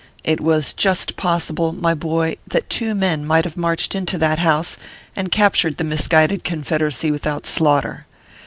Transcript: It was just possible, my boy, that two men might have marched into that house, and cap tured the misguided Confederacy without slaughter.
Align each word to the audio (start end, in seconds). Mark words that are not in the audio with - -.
It 0.23 0.41
was 0.41 0.73
just 0.73 1.15
possible, 1.15 1.73
my 1.73 1.93
boy, 1.93 2.37
that 2.47 2.71
two 2.71 2.95
men 2.95 3.23
might 3.23 3.45
have 3.45 3.55
marched 3.55 3.93
into 3.93 4.17
that 4.17 4.39
house, 4.39 4.75
and 5.15 5.31
cap 5.31 5.53
tured 5.53 5.77
the 5.77 5.83
misguided 5.83 6.43
Confederacy 6.43 7.11
without 7.11 7.45
slaughter. 7.45 8.07